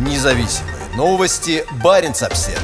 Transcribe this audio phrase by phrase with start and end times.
[0.00, 1.62] Независимые новости.
[1.84, 2.58] Барин обсерва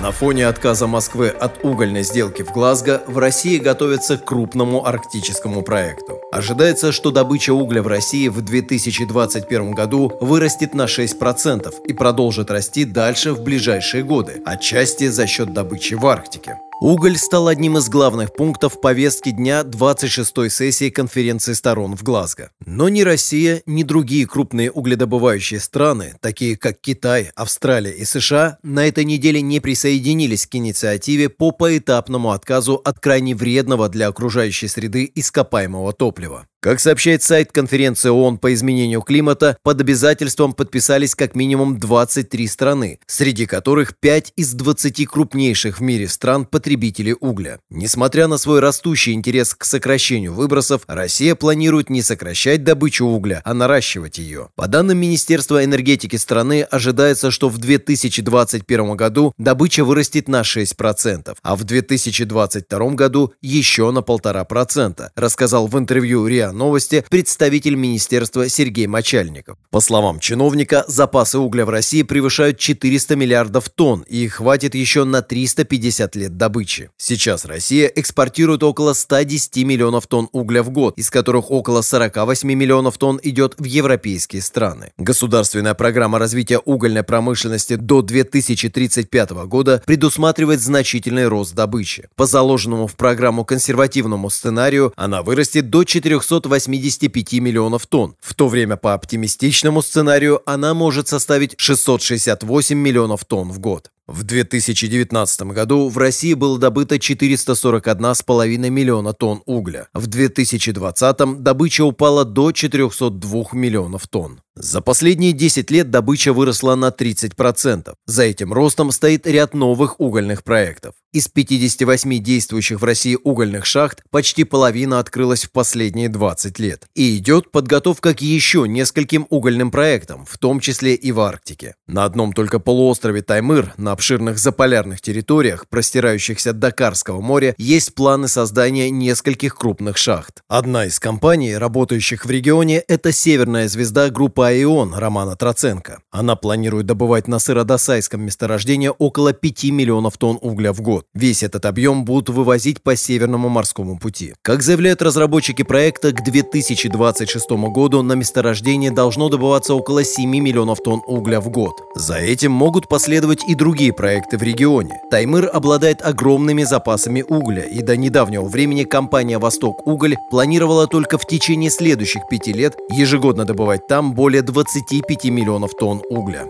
[0.00, 5.60] На фоне отказа Москвы от угольной сделки в Глазго в России готовится к крупному арктическому
[5.60, 6.18] проекту.
[6.32, 12.86] Ожидается, что добыча угля в России в 2021 году вырастет на 6% и продолжит расти
[12.86, 16.58] дальше в ближайшие годы, отчасти за счет добычи в Арктике.
[16.84, 22.50] Уголь стал одним из главных пунктов повестки дня 26-й сессии конференции сторон в Глазго.
[22.66, 28.84] Но ни Россия, ни другие крупные угледобывающие страны, такие как Китай, Австралия и США, на
[28.84, 35.08] этой неделе не присоединились к инициативе по поэтапному отказу от крайне вредного для окружающей среды
[35.14, 36.48] ископаемого топлива.
[36.62, 43.00] Как сообщает сайт конференции ООН по изменению климата, под обязательством подписались как минимум 23 страны,
[43.08, 47.58] среди которых 5 из 20 крупнейших в мире стран потребителей угля.
[47.68, 53.54] Несмотря на свой растущий интерес к сокращению выбросов, Россия планирует не сокращать добычу угля, а
[53.54, 54.50] наращивать ее.
[54.54, 61.56] По данным Министерства энергетики страны, ожидается, что в 2021 году добыча вырастет на 6%, а
[61.56, 69.56] в 2022 году еще на 1,5%, рассказал в интервью Новости представитель министерства Сергей Мочальников.
[69.70, 75.04] По словам чиновника, запасы угля в России превышают 400 миллиардов тонн и их хватит еще
[75.04, 76.90] на 350 лет добычи.
[76.96, 82.98] Сейчас Россия экспортирует около 110 миллионов тонн угля в год, из которых около 48 миллионов
[82.98, 84.92] тонн идет в европейские страны.
[84.98, 92.08] Государственная программа развития угольной промышленности до 2035 года предусматривает значительный рост добычи.
[92.16, 98.16] По заложенному в программу консервативному сценарию она вырастет до 400 585 миллионов тонн.
[98.20, 103.90] В то время по оптимистичному сценарию она может составить 668 миллионов тонн в год.
[104.06, 109.88] В 2019 году в России было добыто 441,5 миллиона тонн угля.
[109.94, 114.41] В 2020 добыча упала до 402 миллионов тонн.
[114.62, 117.94] За последние 10 лет добыча выросла на 30%.
[118.06, 120.94] За этим ростом стоит ряд новых угольных проектов.
[121.12, 126.86] Из 58 действующих в России угольных шахт почти половина открылась в последние 20 лет.
[126.94, 131.74] И идет подготовка к еще нескольким угольным проектам, в том числе и в Арктике.
[131.88, 138.28] На одном только полуострове Таймыр, на обширных заполярных территориях, простирающихся до Карского моря, есть планы
[138.28, 140.42] создания нескольких крупных шахт.
[140.48, 146.00] Одна из компаний, работающих в регионе, это «Северная звезда» группы «Айон» Романа Троценко.
[146.10, 151.06] Она планирует добывать на сыродосайском месторождении около 5 миллионов тонн угля в год.
[151.14, 154.34] Весь этот объем будут вывозить по Северному морскому пути.
[154.42, 161.02] Как заявляют разработчики проекта, к 2026 году на месторождении должно добываться около 7 миллионов тонн
[161.06, 161.72] угля в год.
[161.94, 165.00] За этим могут последовать и другие проекты в регионе.
[165.10, 171.26] Таймыр обладает огромными запасами угля, и до недавнего времени компания «Восток Уголь» планировала только в
[171.26, 176.46] течение следующих пяти лет ежегодно добывать там более 25 миллионов тонн угля.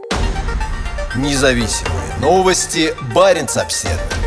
[1.17, 2.95] Независимые новости.
[3.15, 4.22] Барин обседный.